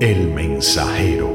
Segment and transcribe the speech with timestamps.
[0.00, 1.30] El mensajero.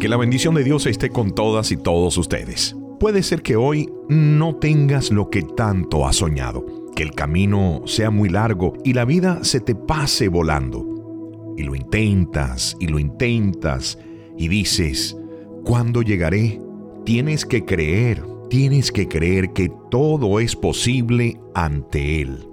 [0.00, 2.76] Que la bendición de Dios esté con todas y todos ustedes.
[2.98, 8.10] Puede ser que hoy no tengas lo que tanto has soñado, que el camino sea
[8.10, 11.54] muy largo y la vida se te pase volando.
[11.56, 13.96] Y lo intentas y lo intentas
[14.36, 15.16] y dices,
[15.64, 16.60] ¿cuándo llegaré?
[17.04, 22.48] Tienes que creer, tienes que creer que todo es posible ante Él.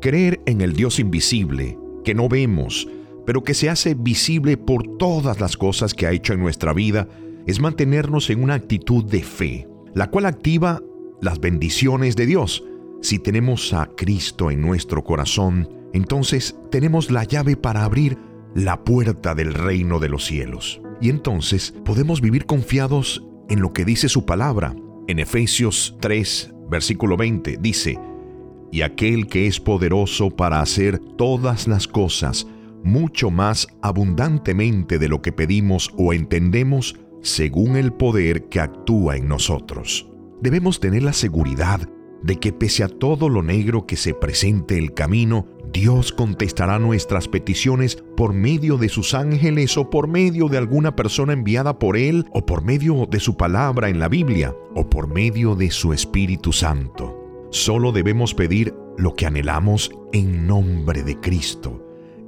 [0.00, 2.86] Creer en el Dios invisible, que no vemos,
[3.26, 7.08] pero que se hace visible por todas las cosas que ha hecho en nuestra vida,
[7.46, 10.80] es mantenernos en una actitud de fe, la cual activa
[11.20, 12.64] las bendiciones de Dios.
[13.02, 18.18] Si tenemos a Cristo en nuestro corazón, entonces tenemos la llave para abrir
[18.54, 20.80] la puerta del reino de los cielos.
[21.00, 24.74] Y entonces podemos vivir confiados en lo que dice su palabra.
[25.08, 27.98] En Efesios 3, versículo 20, dice,
[28.70, 32.46] Y aquel que es poderoso para hacer todas las cosas,
[32.84, 39.28] mucho más abundantemente de lo que pedimos o entendemos según el poder que actúa en
[39.28, 40.08] nosotros.
[40.40, 41.80] Debemos tener la seguridad
[42.22, 47.28] de que pese a todo lo negro que se presente el camino, Dios contestará nuestras
[47.28, 52.26] peticiones por medio de sus ángeles o por medio de alguna persona enviada por Él
[52.32, 56.52] o por medio de su palabra en la Biblia o por medio de su Espíritu
[56.52, 57.16] Santo.
[57.50, 61.79] Solo debemos pedir lo que anhelamos en nombre de Cristo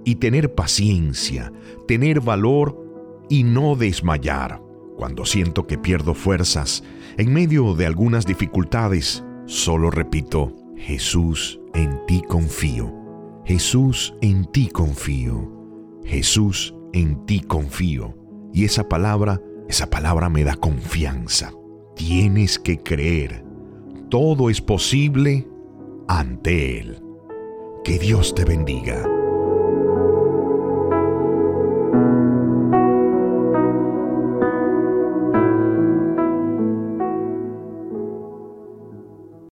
[0.05, 1.53] y tener paciencia,
[1.87, 2.79] tener valor
[3.29, 4.61] y no desmayar.
[4.97, 6.85] Cuando siento que pierdo fuerzas
[7.17, 12.93] en medio de algunas dificultades, solo repito, Jesús, en ti confío.
[13.45, 15.51] Jesús, en ti confío.
[16.05, 18.15] Jesús, en ti confío.
[18.53, 21.53] Y esa palabra, esa palabra me da confianza.
[21.97, 23.45] Tienes que creer.
[24.11, 25.49] Todo es posible
[26.09, 27.03] ante Él.
[27.85, 29.09] Que Dios te bendiga.